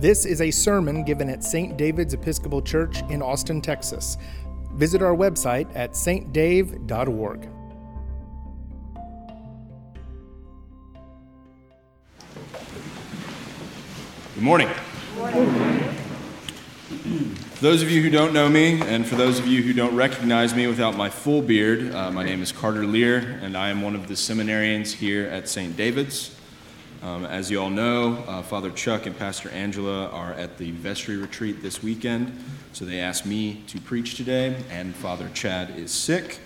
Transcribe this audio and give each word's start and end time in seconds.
This 0.00 0.24
is 0.24 0.40
a 0.40 0.52
sermon 0.52 1.02
given 1.02 1.28
at 1.28 1.42
St. 1.42 1.76
David's 1.76 2.14
Episcopal 2.14 2.62
Church 2.62 3.02
in 3.10 3.20
Austin, 3.20 3.60
Texas. 3.60 4.16
Visit 4.74 5.02
our 5.02 5.16
website 5.16 5.68
at 5.74 5.94
stdave.org. 5.94 7.48
Good 14.34 14.42
morning. 14.44 14.68
For 17.48 17.60
those 17.60 17.82
of 17.82 17.90
you 17.90 18.00
who 18.00 18.08
don't 18.08 18.32
know 18.32 18.48
me, 18.48 18.80
and 18.82 19.04
for 19.04 19.16
those 19.16 19.40
of 19.40 19.48
you 19.48 19.64
who 19.64 19.72
don't 19.72 19.96
recognize 19.96 20.54
me 20.54 20.68
without 20.68 20.96
my 20.96 21.10
full 21.10 21.42
beard, 21.42 21.92
uh, 21.92 22.12
my 22.12 22.22
name 22.22 22.40
is 22.40 22.52
Carter 22.52 22.86
Leer, 22.86 23.40
and 23.42 23.56
I 23.56 23.70
am 23.70 23.82
one 23.82 23.96
of 23.96 24.06
the 24.06 24.14
seminarians 24.14 24.92
here 24.92 25.26
at 25.26 25.48
St. 25.48 25.76
David's. 25.76 26.37
Um, 27.00 27.24
as 27.26 27.48
you 27.48 27.60
all 27.60 27.70
know, 27.70 28.24
uh, 28.26 28.42
Father 28.42 28.72
Chuck 28.72 29.06
and 29.06 29.16
Pastor 29.16 29.48
Angela 29.50 30.08
are 30.08 30.32
at 30.32 30.58
the 30.58 30.72
vestry 30.72 31.16
retreat 31.16 31.62
this 31.62 31.80
weekend, 31.80 32.36
so 32.72 32.84
they 32.84 32.98
asked 32.98 33.24
me 33.24 33.62
to 33.68 33.80
preach 33.80 34.16
today, 34.16 34.56
and 34.68 34.96
Father 34.96 35.30
Chad 35.32 35.70
is 35.78 35.92
sick. 35.92 36.40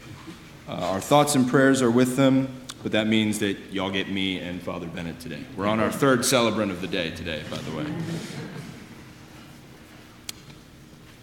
Uh, 0.69 0.73
our 0.73 1.01
thoughts 1.01 1.35
and 1.35 1.49
prayers 1.49 1.81
are 1.81 1.91
with 1.91 2.17
them, 2.17 2.55
but 2.83 2.93
that 2.93 3.07
means 3.07 3.39
that 3.39 3.57
y'all 3.73 3.91
get 3.91 4.11
me 4.11 4.41
and 4.41 4.61
Father 4.61 4.87
Bennett 4.87 5.21
today. 5.21 5.43
We're 5.57 5.67
on 5.67 5.81
our 5.81 5.91
third 5.91 6.23
celebrant 6.23 6.71
of 6.71 6.83
the 6.83 6.87
day 6.87 7.13
today, 7.13 7.43
by 7.51 7.57
the 7.57 7.75
way. 7.75 7.87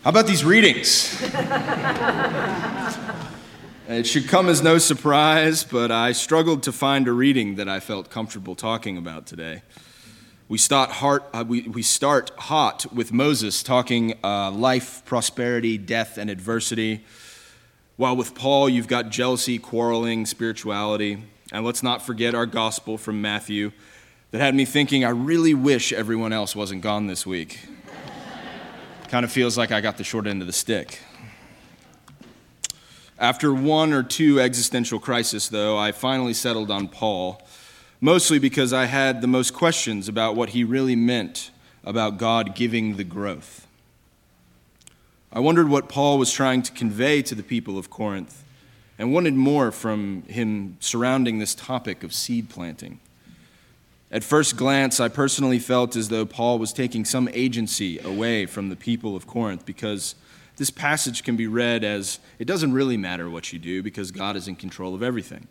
How 0.04 0.10
about 0.10 0.26
these 0.26 0.44
readings? 0.44 1.22
It 3.90 4.06
should 4.06 4.28
come 4.28 4.50
as 4.50 4.62
no 4.62 4.78
surprise, 4.78 5.64
but 5.64 5.90
I 5.90 6.12
struggled 6.12 6.62
to 6.62 6.72
find 6.72 7.08
a 7.08 7.12
reading 7.12 7.56
that 7.56 7.68
I 7.68 7.80
felt 7.80 8.12
comfortable 8.12 8.54
talking 8.54 9.00
about 9.00 9.26
today. 9.26 9.64
We 10.48 10.60
start, 10.60 10.92
heart, 10.92 11.28
uh, 11.34 11.44
we, 11.48 11.64
we 11.64 11.82
start 11.82 12.30
hot 12.38 12.86
with 12.94 13.12
Moses 13.12 13.64
talking 13.64 14.14
uh, 14.24 14.52
life, 14.52 15.02
prosperity, 15.06 15.80
death, 15.80 16.20
and 16.20 16.30
adversity. 16.30 17.04
While 17.98 18.16
with 18.16 18.36
Paul, 18.36 18.70
you've 18.70 18.88
got 18.88 19.10
jealousy, 19.10 19.58
quarreling, 19.58 20.28
spirituality. 20.28 21.24
And 21.52 21.66
let's 21.66 21.82
not 21.82 22.04
forget 22.04 22.36
our 22.36 22.46
gospel 22.46 22.96
from 22.96 23.24
Matthew 23.24 23.72
that 24.30 24.40
had 24.40 24.54
me 24.54 24.66
thinking, 24.66 25.04
I 25.04 25.10
really 25.10 25.56
wish 25.56 25.92
everyone 25.92 26.32
else 26.32 26.56
wasn't 26.56 26.84
gone 26.84 27.08
this 27.08 27.26
week. 27.26 27.58
kind 29.08 29.26
of 29.26 29.32
feels 29.32 29.58
like 29.58 29.72
I 29.72 29.82
got 29.82 29.98
the 29.98 30.04
short 30.04 30.28
end 30.28 30.42
of 30.42 30.46
the 30.46 30.54
stick. 30.54 31.00
After 33.20 33.54
one 33.54 33.92
or 33.92 34.02
two 34.02 34.40
existential 34.40 34.98
crises, 34.98 35.50
though, 35.50 35.78
I 35.78 35.92
finally 35.92 36.34
settled 36.34 36.72
on 36.72 36.88
Paul, 36.88 37.42
mostly 38.00 38.40
because 38.40 38.72
I 38.72 38.86
had 38.86 39.20
the 39.20 39.28
most 39.28 39.54
questions 39.54 40.08
about 40.08 40.38
what 40.38 40.50
he 40.50 40.64
really 40.64 40.96
meant 40.96 41.52
about 41.84 42.18
God 42.18 42.56
giving 42.56 42.96
the 42.96 43.04
growth. 43.04 43.68
I 45.34 45.42
wondered 45.42 45.68
what 45.68 45.90
Paul 45.90 46.18
was 46.18 46.32
trying 46.32 46.62
to 46.62 46.72
convey 46.72 47.22
to 47.24 47.36
the 47.36 47.44
people 47.44 47.78
of 47.78 47.90
Corinth 47.90 48.42
and 48.98 49.14
wanted 49.14 49.34
more 49.34 49.72
from 49.74 50.24
him 50.24 50.78
surrounding 50.80 51.40
this 51.40 51.54
topic 51.54 52.04
of 52.04 52.14
seed 52.14 52.50
planting. 52.50 53.02
At 54.12 54.24
first 54.24 54.56
glance, 54.56 55.02
I 55.02 55.10
personally 55.10 55.60
felt 55.60 55.98
as 55.98 56.08
though 56.08 56.26
Paul 56.26 56.58
was 56.58 56.72
taking 56.72 57.04
some 57.04 57.30
agency 57.34 58.00
away 58.00 58.46
from 58.46 58.70
the 58.70 58.76
people 58.78 59.18
of 59.18 59.28
Corinth 59.28 59.66
because 59.66 60.16
this 60.60 60.70
passage 60.70 61.24
can 61.24 61.36
be 61.36 61.48
read 61.48 61.84
as 61.84 62.20
it 62.38 62.46
doesn't 62.46 62.74
really 62.74 62.98
matter 62.98 63.30
what 63.30 63.52
you 63.52 63.58
do 63.58 63.82
because 63.82 64.12
God 64.12 64.36
is 64.36 64.48
in 64.48 64.56
control 64.56 64.94
of 64.94 65.02
everything. 65.02 65.48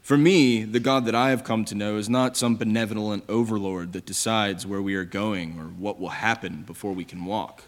For 0.00 0.16
me, 0.16 0.62
the 0.64 0.80
God 0.80 1.04
that 1.04 1.14
I 1.14 1.30
have 1.30 1.44
come 1.44 1.64
to 1.66 1.74
know 1.74 1.96
is 1.96 2.08
not 2.08 2.36
some 2.36 2.56
benevolent 2.56 3.24
overlord 3.28 3.92
that 3.92 4.06
decides 4.06 4.66
where 4.66 4.80
we 4.80 4.94
are 4.94 5.04
going 5.04 5.58
or 5.58 5.64
what 5.64 6.00
will 6.00 6.08
happen 6.10 6.62
before 6.62 6.92
we 6.92 7.04
can 7.04 7.24
walk. 7.24 7.64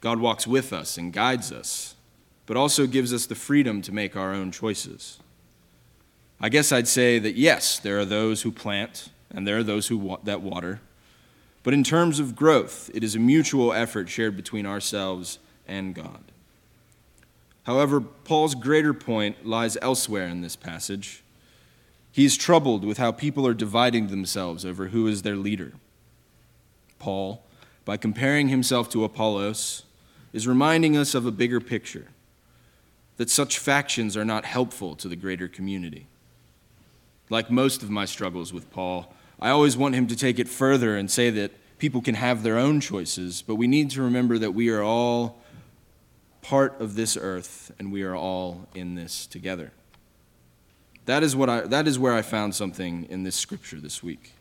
God 0.00 0.20
walks 0.20 0.46
with 0.46 0.72
us 0.72 0.96
and 0.96 1.12
guides 1.12 1.52
us, 1.52 1.96
but 2.46 2.56
also 2.56 2.86
gives 2.86 3.12
us 3.12 3.26
the 3.26 3.34
freedom 3.34 3.82
to 3.82 3.92
make 3.92 4.16
our 4.16 4.32
own 4.32 4.52
choices. 4.52 5.18
I 6.40 6.48
guess 6.48 6.70
I'd 6.70 6.88
say 6.88 7.18
that 7.18 7.34
yes, 7.34 7.78
there 7.78 7.98
are 7.98 8.04
those 8.04 8.42
who 8.42 8.52
plant 8.52 9.08
and 9.30 9.46
there 9.46 9.58
are 9.58 9.64
those 9.64 9.88
who 9.88 9.98
wa- 9.98 10.20
that 10.24 10.42
water, 10.42 10.80
but 11.66 11.74
in 11.74 11.82
terms 11.82 12.20
of 12.20 12.36
growth, 12.36 12.92
it 12.94 13.02
is 13.02 13.16
a 13.16 13.18
mutual 13.18 13.72
effort 13.72 14.08
shared 14.08 14.36
between 14.36 14.66
ourselves 14.66 15.40
and 15.66 15.96
God. 15.96 16.30
However, 17.64 18.00
Paul's 18.00 18.54
greater 18.54 18.94
point 18.94 19.44
lies 19.44 19.76
elsewhere 19.82 20.28
in 20.28 20.42
this 20.42 20.54
passage. 20.54 21.24
He 22.12 22.24
is 22.24 22.36
troubled 22.36 22.84
with 22.84 22.98
how 22.98 23.10
people 23.10 23.44
are 23.48 23.52
dividing 23.52 24.06
themselves 24.06 24.64
over 24.64 24.90
who 24.90 25.08
is 25.08 25.22
their 25.22 25.34
leader. 25.34 25.72
Paul, 27.00 27.42
by 27.84 27.96
comparing 27.96 28.46
himself 28.46 28.88
to 28.90 29.02
Apollos, 29.02 29.82
is 30.32 30.46
reminding 30.46 30.96
us 30.96 31.16
of 31.16 31.26
a 31.26 31.32
bigger 31.32 31.60
picture 31.60 32.06
that 33.16 33.28
such 33.28 33.58
factions 33.58 34.16
are 34.16 34.24
not 34.24 34.44
helpful 34.44 34.94
to 34.94 35.08
the 35.08 35.16
greater 35.16 35.48
community. 35.48 36.06
Like 37.28 37.50
most 37.50 37.82
of 37.82 37.90
my 37.90 38.04
struggles 38.04 38.52
with 38.52 38.70
Paul, 38.70 39.12
I 39.40 39.50
always 39.50 39.76
want 39.76 39.94
him 39.94 40.06
to 40.06 40.16
take 40.16 40.38
it 40.38 40.48
further 40.48 40.96
and 40.96 41.10
say 41.10 41.30
that 41.30 41.52
people 41.78 42.00
can 42.00 42.14
have 42.14 42.42
their 42.42 42.58
own 42.58 42.80
choices, 42.80 43.42
but 43.42 43.56
we 43.56 43.66
need 43.66 43.90
to 43.90 44.02
remember 44.02 44.38
that 44.38 44.52
we 44.52 44.70
are 44.70 44.82
all 44.82 45.38
part 46.40 46.80
of 46.80 46.94
this 46.94 47.16
earth 47.16 47.72
and 47.78 47.92
we 47.92 48.02
are 48.02 48.14
all 48.14 48.66
in 48.74 48.94
this 48.94 49.26
together. 49.26 49.72
That 51.04 51.22
is, 51.22 51.36
what 51.36 51.48
I, 51.48 51.60
that 51.62 51.86
is 51.86 51.98
where 51.98 52.14
I 52.14 52.22
found 52.22 52.54
something 52.54 53.06
in 53.10 53.22
this 53.22 53.36
scripture 53.36 53.80
this 53.80 54.02
week. 54.02 54.32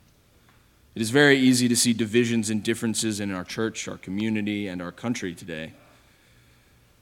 It 0.95 1.01
is 1.01 1.09
very 1.09 1.37
easy 1.37 1.67
to 1.67 1.75
see 1.75 1.93
divisions 1.93 2.49
and 2.49 2.63
differences 2.63 3.19
in 3.19 3.33
our 3.33 3.43
church, 3.43 3.87
our 3.87 3.97
community, 3.97 4.67
and 4.67 4.81
our 4.81 4.93
country 4.93 5.35
today. 5.35 5.73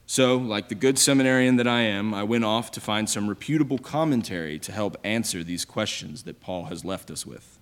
So, 0.05 0.35
like 0.35 0.67
the 0.67 0.75
good 0.75 0.99
seminarian 0.99 1.55
that 1.57 1.67
I 1.67 1.81
am, 1.81 2.13
I 2.13 2.23
went 2.23 2.43
off 2.43 2.71
to 2.71 2.81
find 2.81 3.09
some 3.09 3.29
reputable 3.29 3.77
commentary 3.77 4.59
to 4.59 4.71
help 4.71 4.97
answer 5.03 5.43
these 5.43 5.63
questions 5.63 6.23
that 6.23 6.41
Paul 6.41 6.65
has 6.65 6.83
left 6.83 7.09
us 7.09 7.25
with. 7.25 7.59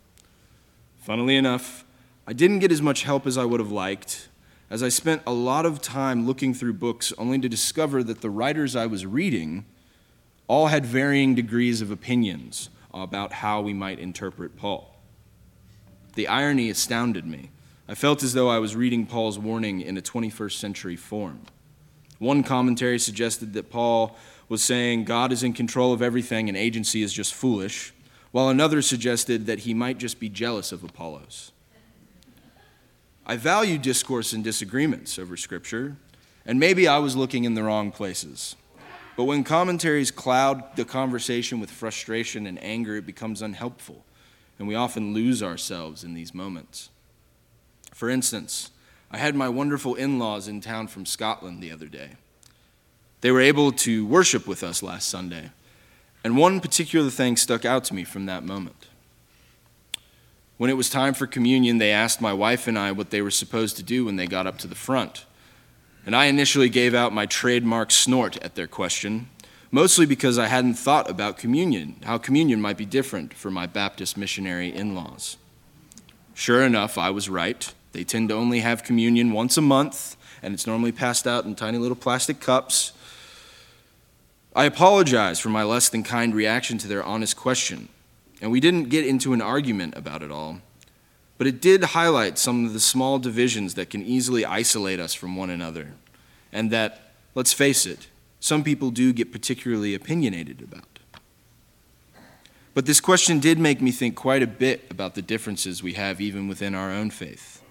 Funnily 1.01 1.35
enough, 1.35 1.83
I 2.27 2.33
didn't 2.33 2.59
get 2.59 2.71
as 2.71 2.81
much 2.81 3.03
help 3.03 3.25
as 3.25 3.35
I 3.35 3.43
would 3.43 3.59
have 3.59 3.71
liked, 3.71 4.29
as 4.69 4.83
I 4.83 4.89
spent 4.89 5.23
a 5.25 5.33
lot 5.33 5.65
of 5.65 5.81
time 5.81 6.27
looking 6.27 6.53
through 6.53 6.73
books 6.73 7.11
only 7.17 7.39
to 7.39 7.49
discover 7.49 8.03
that 8.03 8.21
the 8.21 8.29
writers 8.29 8.75
I 8.75 8.85
was 8.85 9.03
reading 9.03 9.65
all 10.47 10.67
had 10.67 10.85
varying 10.85 11.33
degrees 11.33 11.81
of 11.81 11.89
opinions 11.89 12.69
about 12.93 13.33
how 13.33 13.61
we 13.61 13.73
might 13.73 13.97
interpret 13.97 14.55
Paul. 14.55 14.95
The 16.13 16.27
irony 16.27 16.69
astounded 16.69 17.25
me. 17.25 17.49
I 17.87 17.95
felt 17.95 18.21
as 18.21 18.33
though 18.33 18.49
I 18.49 18.59
was 18.59 18.75
reading 18.75 19.07
Paul's 19.07 19.39
warning 19.39 19.81
in 19.81 19.97
a 19.97 20.01
21st 20.03 20.59
century 20.59 20.95
form. 20.95 21.41
One 22.19 22.43
commentary 22.43 22.99
suggested 22.99 23.53
that 23.53 23.71
Paul 23.71 24.15
was 24.49 24.61
saying 24.61 25.05
God 25.05 25.31
is 25.31 25.41
in 25.41 25.53
control 25.53 25.93
of 25.93 26.03
everything 26.03 26.47
and 26.47 26.55
agency 26.55 27.01
is 27.01 27.11
just 27.11 27.33
foolish 27.33 27.91
while 28.31 28.49
another 28.49 28.81
suggested 28.81 29.45
that 29.45 29.59
he 29.59 29.73
might 29.73 29.97
just 29.97 30.19
be 30.19 30.29
jealous 30.29 30.71
of 30.71 30.83
Apollos. 30.83 31.51
I 33.25 33.37
value 33.37 33.77
discourse 33.77 34.33
and 34.33 34.43
disagreements 34.43 35.19
over 35.19 35.37
Scripture, 35.37 35.95
and 36.45 36.59
maybe 36.59 36.87
I 36.87 36.97
was 36.97 37.15
looking 37.15 37.43
in 37.43 37.53
the 37.53 37.63
wrong 37.63 37.91
places. 37.91 38.55
But 39.15 39.25
when 39.25 39.43
commentaries 39.43 40.11
cloud 40.11 40.75
the 40.75 40.85
conversation 40.85 41.59
with 41.59 41.69
frustration 41.69 42.47
and 42.47 42.61
anger, 42.63 42.95
it 42.95 43.05
becomes 43.05 43.41
unhelpful, 43.41 44.03
and 44.57 44.67
we 44.67 44.75
often 44.75 45.13
lose 45.13 45.43
ourselves 45.43 46.03
in 46.03 46.13
these 46.13 46.33
moments. 46.33 46.89
For 47.93 48.09
instance, 48.09 48.71
I 49.11 49.17
had 49.17 49.35
my 49.35 49.49
wonderful 49.49 49.95
in 49.95 50.17
laws 50.17 50.47
in 50.47 50.61
town 50.61 50.87
from 50.87 51.05
Scotland 51.05 51.61
the 51.61 51.71
other 51.71 51.87
day. 51.87 52.11
They 53.19 53.31
were 53.31 53.41
able 53.41 53.71
to 53.73 54.05
worship 54.05 54.47
with 54.47 54.63
us 54.63 54.81
last 54.81 55.09
Sunday. 55.09 55.51
And 56.23 56.37
one 56.37 56.59
particular 56.59 57.09
thing 57.09 57.35
stuck 57.37 57.65
out 57.65 57.83
to 57.85 57.95
me 57.95 58.03
from 58.03 58.25
that 58.27 58.43
moment. 58.43 58.87
When 60.57 60.69
it 60.69 60.77
was 60.77 60.91
time 60.91 61.15
for 61.15 61.25
communion, 61.25 61.79
they 61.79 61.91
asked 61.91 62.21
my 62.21 62.33
wife 62.33 62.67
and 62.67 62.77
I 62.77 62.91
what 62.91 63.09
they 63.09 63.23
were 63.23 63.31
supposed 63.31 63.77
to 63.77 63.83
do 63.83 64.05
when 64.05 64.15
they 64.15 64.27
got 64.27 64.45
up 64.45 64.59
to 64.59 64.67
the 64.67 64.75
front. 64.75 65.25
And 66.05 66.15
I 66.15 66.25
initially 66.25 66.69
gave 66.69 66.93
out 66.93 67.13
my 67.13 67.25
trademark 67.25 67.89
snort 67.89 68.37
at 68.43 68.53
their 68.53 68.67
question, 68.67 69.29
mostly 69.71 70.05
because 70.05 70.37
I 70.37 70.47
hadn't 70.47 70.75
thought 70.75 71.09
about 71.09 71.39
communion, 71.39 71.95
how 72.03 72.19
communion 72.19 72.61
might 72.61 72.77
be 72.77 72.85
different 72.85 73.33
for 73.33 73.49
my 73.49 73.65
Baptist 73.65 74.17
missionary 74.17 74.71
in 74.71 74.93
laws. 74.93 75.37
Sure 76.35 76.63
enough, 76.63 76.97
I 76.97 77.09
was 77.09 77.27
right. 77.29 77.73
They 77.91 78.03
tend 78.03 78.29
to 78.29 78.35
only 78.35 78.59
have 78.59 78.83
communion 78.83 79.31
once 79.31 79.57
a 79.57 79.61
month, 79.61 80.15
and 80.43 80.53
it's 80.53 80.67
normally 80.67 80.91
passed 80.91 81.25
out 81.25 81.45
in 81.45 81.55
tiny 81.55 81.77
little 81.77 81.95
plastic 81.95 82.39
cups. 82.39 82.93
I 84.53 84.65
apologize 84.65 85.39
for 85.39 85.47
my 85.47 85.63
less 85.63 85.87
than 85.87 86.03
kind 86.03 86.35
reaction 86.35 86.77
to 86.79 86.87
their 86.87 87.03
honest 87.03 87.37
question, 87.37 87.87
and 88.41 88.51
we 88.51 88.59
didn't 88.59 88.89
get 88.89 89.05
into 89.05 89.31
an 89.31 89.41
argument 89.41 89.95
about 89.95 90.21
it 90.21 90.31
all. 90.31 90.59
But 91.37 91.47
it 91.47 91.61
did 91.61 91.83
highlight 91.83 92.37
some 92.37 92.65
of 92.65 92.73
the 92.73 92.79
small 92.79 93.17
divisions 93.17 93.75
that 93.75 93.89
can 93.89 94.05
easily 94.05 94.43
isolate 94.43 94.99
us 94.99 95.13
from 95.13 95.37
one 95.37 95.49
another, 95.49 95.93
and 96.51 96.69
that, 96.69 97.13
let's 97.33 97.53
face 97.53 97.85
it, 97.85 98.09
some 98.41 98.63
people 98.63 98.91
do 98.91 99.13
get 99.13 99.31
particularly 99.31 99.95
opinionated 99.95 100.61
about. 100.61 100.99
But 102.73 102.85
this 102.85 102.99
question 102.99 103.39
did 103.39 103.57
make 103.57 103.81
me 103.81 103.91
think 103.91 104.15
quite 104.15 104.43
a 104.43 104.47
bit 104.47 104.85
about 104.89 105.15
the 105.15 105.21
differences 105.21 105.81
we 105.81 105.93
have 105.93 106.19
even 106.19 106.47
within 106.47 106.75
our 106.75 106.91
own 106.91 107.09
faith. 107.09 107.61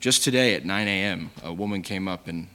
Just 0.00 0.22
today 0.22 0.54
at 0.54 0.66
9 0.66 0.86
a.m., 0.86 1.30
a 1.42 1.52
woman 1.52 1.82
came 1.82 2.08
up 2.08 2.28
and, 2.28 2.48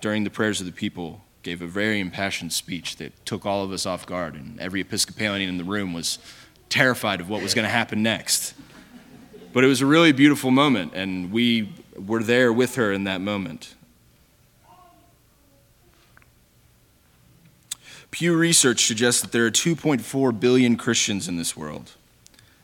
during 0.00 0.24
the 0.24 0.30
prayers 0.30 0.60
of 0.60 0.66
the 0.66 0.72
people, 0.72 1.22
gave 1.46 1.62
a 1.62 1.66
very 1.66 2.00
impassioned 2.00 2.52
speech 2.52 2.96
that 2.96 3.24
took 3.24 3.46
all 3.46 3.62
of 3.62 3.70
us 3.70 3.86
off 3.86 4.04
guard, 4.04 4.34
and 4.34 4.58
every 4.58 4.80
Episcopalian 4.80 5.48
in 5.48 5.58
the 5.58 5.64
room 5.64 5.92
was 5.92 6.18
terrified 6.68 7.20
of 7.20 7.28
what 7.28 7.40
was 7.40 7.54
going 7.54 7.64
to 7.64 7.70
happen 7.70 8.02
next. 8.02 8.52
But 9.52 9.62
it 9.62 9.68
was 9.68 9.80
a 9.80 9.86
really 9.86 10.10
beautiful 10.10 10.50
moment, 10.50 10.92
and 10.94 11.30
we 11.30 11.72
were 11.96 12.24
there 12.24 12.52
with 12.52 12.74
her 12.74 12.92
in 12.92 13.04
that 13.04 13.20
moment. 13.20 13.76
Pew 18.10 18.36
Research 18.36 18.84
suggests 18.84 19.22
that 19.22 19.30
there 19.30 19.46
are 19.46 19.50
2.4 19.52 20.40
billion 20.40 20.76
Christians 20.76 21.28
in 21.28 21.36
this 21.36 21.56
world. 21.56 21.92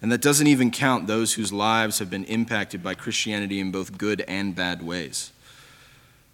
And 0.00 0.10
that 0.10 0.20
doesn't 0.20 0.48
even 0.48 0.72
count 0.72 1.06
those 1.06 1.34
whose 1.34 1.52
lives 1.52 2.00
have 2.00 2.10
been 2.10 2.24
impacted 2.24 2.82
by 2.82 2.96
Christianity 2.96 3.60
in 3.60 3.70
both 3.70 3.96
good 3.96 4.22
and 4.26 4.56
bad 4.56 4.82
ways. 4.82 5.30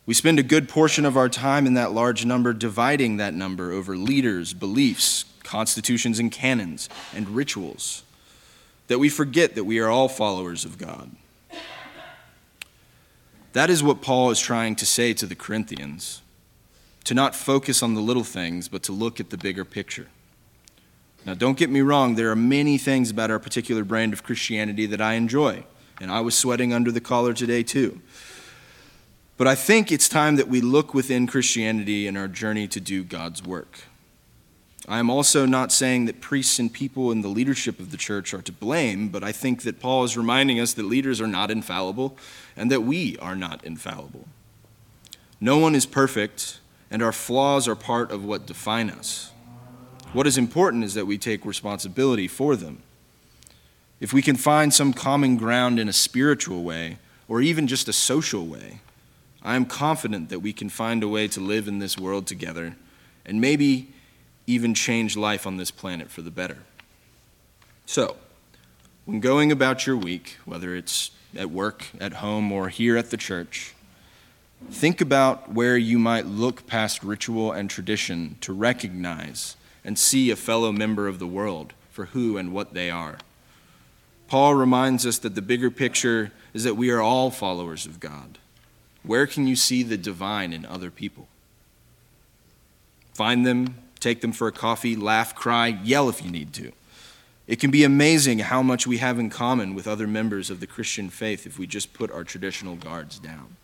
We 0.08 0.14
spend 0.14 0.38
a 0.38 0.42
good 0.42 0.70
portion 0.70 1.04
of 1.04 1.18
our 1.18 1.28
time 1.28 1.66
in 1.66 1.74
that 1.74 1.92
large 1.92 2.24
number 2.24 2.54
dividing 2.54 3.18
that 3.18 3.34
number 3.34 3.72
over 3.72 3.94
leaders, 3.94 4.54
beliefs, 4.54 5.26
constitutions 5.42 6.18
and 6.18 6.32
canons, 6.32 6.88
and 7.14 7.28
rituals. 7.28 8.04
That 8.86 8.98
we 8.98 9.10
forget 9.10 9.54
that 9.54 9.64
we 9.64 9.80
are 9.80 9.90
all 9.90 10.08
followers 10.08 10.64
of 10.64 10.78
God. 10.78 11.10
That 13.52 13.68
is 13.68 13.82
what 13.82 14.00
Paul 14.00 14.30
is 14.30 14.40
trying 14.40 14.76
to 14.76 14.86
say 14.86 15.12
to 15.12 15.26
the 15.26 15.34
Corinthians 15.34 16.22
to 17.04 17.12
not 17.12 17.34
focus 17.34 17.82
on 17.82 17.92
the 17.92 18.00
little 18.00 18.24
things, 18.24 18.66
but 18.66 18.82
to 18.84 18.92
look 18.92 19.20
at 19.20 19.28
the 19.28 19.36
bigger 19.36 19.66
picture. 19.66 20.06
Now, 21.26 21.34
don't 21.34 21.58
get 21.58 21.68
me 21.68 21.82
wrong, 21.82 22.14
there 22.14 22.30
are 22.30 22.36
many 22.36 22.78
things 22.78 23.10
about 23.10 23.30
our 23.30 23.38
particular 23.38 23.84
brand 23.84 24.14
of 24.14 24.22
Christianity 24.22 24.86
that 24.86 25.02
I 25.02 25.14
enjoy, 25.14 25.64
and 26.00 26.10
I 26.10 26.22
was 26.22 26.34
sweating 26.34 26.72
under 26.72 26.90
the 26.90 27.02
collar 27.02 27.34
today 27.34 27.62
too. 27.62 28.00
But 29.38 29.46
I 29.46 29.54
think 29.54 29.92
it's 29.92 30.08
time 30.08 30.34
that 30.36 30.48
we 30.48 30.60
look 30.60 30.92
within 30.92 31.28
Christianity 31.28 32.08
in 32.08 32.16
our 32.16 32.26
journey 32.26 32.66
to 32.68 32.80
do 32.80 33.04
God's 33.04 33.42
work. 33.42 33.84
I 34.88 34.98
am 34.98 35.10
also 35.10 35.46
not 35.46 35.70
saying 35.70 36.06
that 36.06 36.20
priests 36.20 36.58
and 36.58 36.72
people 36.72 37.12
in 37.12 37.22
the 37.22 37.28
leadership 37.28 37.78
of 37.78 37.92
the 37.92 37.96
church 37.96 38.34
are 38.34 38.42
to 38.42 38.52
blame, 38.52 39.10
but 39.10 39.22
I 39.22 39.30
think 39.30 39.62
that 39.62 39.78
Paul 39.78 40.02
is 40.02 40.16
reminding 40.16 40.58
us 40.58 40.72
that 40.72 40.82
leaders 40.86 41.20
are 41.20 41.28
not 41.28 41.52
infallible 41.52 42.16
and 42.56 42.68
that 42.72 42.82
we 42.82 43.16
are 43.18 43.36
not 43.36 43.62
infallible. 43.64 44.26
No 45.40 45.56
one 45.58 45.76
is 45.76 45.86
perfect, 45.86 46.58
and 46.90 47.00
our 47.00 47.12
flaws 47.12 47.68
are 47.68 47.76
part 47.76 48.10
of 48.10 48.24
what 48.24 48.46
define 48.46 48.90
us. 48.90 49.30
What 50.12 50.26
is 50.26 50.36
important 50.36 50.82
is 50.82 50.94
that 50.94 51.06
we 51.06 51.16
take 51.16 51.44
responsibility 51.44 52.26
for 52.26 52.56
them. 52.56 52.82
If 54.00 54.12
we 54.12 54.22
can 54.22 54.36
find 54.36 54.74
some 54.74 54.92
common 54.92 55.36
ground 55.36 55.78
in 55.78 55.88
a 55.88 55.92
spiritual 55.92 56.64
way, 56.64 56.98
or 57.28 57.40
even 57.40 57.68
just 57.68 57.88
a 57.88 57.92
social 57.92 58.46
way, 58.46 58.80
I 59.48 59.56
am 59.56 59.64
confident 59.64 60.28
that 60.28 60.40
we 60.40 60.52
can 60.52 60.68
find 60.68 61.02
a 61.02 61.08
way 61.08 61.26
to 61.28 61.40
live 61.40 61.68
in 61.68 61.78
this 61.78 61.96
world 61.96 62.26
together 62.26 62.76
and 63.24 63.40
maybe 63.40 63.88
even 64.46 64.74
change 64.74 65.16
life 65.16 65.46
on 65.46 65.56
this 65.56 65.70
planet 65.70 66.10
for 66.10 66.22
the 66.22 66.30
better. 66.30 66.58
So, 67.86 68.16
when 69.06 69.20
going 69.20 69.50
about 69.50 69.86
your 69.86 69.96
week, 69.96 70.36
whether 70.44 70.76
it's 70.76 71.10
at 71.34 71.50
work, 71.50 71.86
at 72.00 72.14
home, 72.14 72.52
or 72.52 72.68
here 72.68 72.96
at 72.96 73.10
the 73.10 73.16
church, 73.16 73.74
Think 74.70 75.00
about 75.00 75.52
where 75.52 75.76
you 75.76 75.98
might 75.98 76.26
look 76.26 76.66
past 76.66 77.02
ritual 77.02 77.52
and 77.52 77.70
tradition 77.70 78.36
to 78.40 78.52
recognize 78.52 79.56
and 79.84 79.98
see 79.98 80.30
a 80.30 80.36
fellow 80.36 80.72
member 80.72 81.08
of 81.08 81.18
the 81.18 81.26
world 81.26 81.72
for 81.90 82.06
who 82.06 82.36
and 82.36 82.52
what 82.52 82.74
they 82.74 82.90
are. 82.90 83.18
Paul 84.26 84.54
reminds 84.56 85.06
us 85.06 85.18
that 85.18 85.34
the 85.34 85.42
bigger 85.42 85.70
picture 85.70 86.32
is 86.52 86.64
that 86.64 86.76
we 86.76 86.90
are 86.90 87.00
all 87.00 87.30
followers 87.30 87.86
of 87.86 87.98
God. 87.98 88.38
Where 89.08 89.26
can 89.26 89.46
you 89.46 89.56
see 89.56 89.82
the 89.82 89.96
divine 89.96 90.52
in 90.52 90.66
other 90.66 90.90
people? 90.90 91.28
Find 93.14 93.46
them, 93.46 93.76
take 94.00 94.20
them 94.20 94.32
for 94.32 94.48
a 94.48 94.52
coffee, 94.52 94.96
laugh, 94.96 95.34
cry, 95.34 95.68
yell 95.82 96.10
if 96.10 96.22
you 96.22 96.30
need 96.30 96.52
to. 96.52 96.72
It 97.46 97.58
can 97.58 97.70
be 97.70 97.84
amazing 97.84 98.40
how 98.40 98.60
much 98.60 98.86
we 98.86 98.98
have 98.98 99.18
in 99.18 99.30
common 99.30 99.74
with 99.74 99.88
other 99.88 100.06
members 100.06 100.50
of 100.50 100.60
the 100.60 100.66
Christian 100.66 101.08
faith 101.08 101.46
if 101.46 101.58
we 101.58 101.66
just 101.66 101.94
put 101.94 102.12
our 102.12 102.22
traditional 102.22 102.76
guards 102.76 103.18
down. 103.18 103.56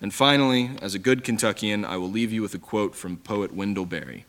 And 0.00 0.14
finally, 0.14 0.70
as 0.80 0.94
a 0.94 1.00
good 1.00 1.24
Kentuckian, 1.24 1.84
I 1.84 1.96
will 1.96 2.08
leave 2.08 2.32
you 2.32 2.40
with 2.40 2.54
a 2.54 2.58
quote 2.58 2.94
from 2.94 3.16
poet 3.16 3.52
Wendell 3.52 3.84
Berry. 3.84 4.26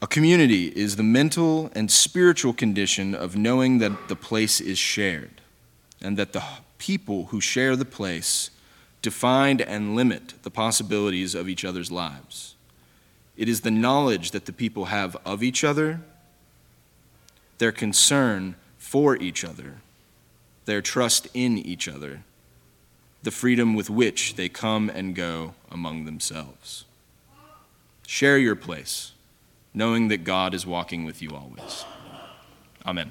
A 0.00 0.06
community 0.06 0.68
is 0.68 0.96
the 0.96 1.02
mental 1.02 1.70
and 1.74 1.90
spiritual 1.90 2.54
condition 2.54 3.14
of 3.14 3.36
knowing 3.36 3.76
that 3.80 4.08
the 4.08 4.16
place 4.16 4.58
is 4.58 4.78
shared, 4.78 5.42
and 6.00 6.16
that 6.16 6.32
the 6.32 6.42
people 6.78 7.26
who 7.26 7.40
share 7.40 7.76
the 7.76 7.84
place 7.84 8.50
define 9.02 9.60
and 9.60 9.94
limit 9.96 10.34
the 10.42 10.50
possibilities 10.50 11.34
of 11.34 11.48
each 11.48 11.64
other's 11.64 11.90
lives. 11.90 12.54
It 13.36 13.48
is 13.48 13.60
the 13.60 13.70
knowledge 13.70 14.30
that 14.30 14.46
the 14.46 14.52
people 14.52 14.86
have 14.86 15.16
of 15.24 15.42
each 15.42 15.62
other, 15.62 16.00
their 17.58 17.72
concern 17.72 18.56
for 18.78 19.16
each 19.16 19.44
other, 19.44 19.76
their 20.64 20.80
trust 20.80 21.28
in 21.34 21.58
each 21.58 21.88
other 21.88 22.22
the 23.26 23.30
freedom 23.32 23.74
with 23.74 23.90
which 23.90 24.36
they 24.36 24.48
come 24.48 24.88
and 24.88 25.12
go 25.12 25.52
among 25.68 26.04
themselves. 26.04 26.84
Share 28.06 28.38
your 28.38 28.54
place, 28.54 29.12
knowing 29.74 30.06
that 30.08 30.22
God 30.22 30.54
is 30.54 30.64
walking 30.64 31.04
with 31.04 31.20
you 31.20 31.30
always. 31.30 31.84
Amen. 32.86 33.10